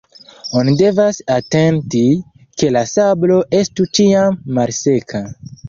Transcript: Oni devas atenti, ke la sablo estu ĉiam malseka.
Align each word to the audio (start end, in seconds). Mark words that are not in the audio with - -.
Oni 0.61 0.71
devas 0.79 1.19
atenti, 1.33 2.01
ke 2.63 2.71
la 2.79 2.83
sablo 2.95 3.39
estu 3.61 3.89
ĉiam 4.01 4.43
malseka. 4.59 5.27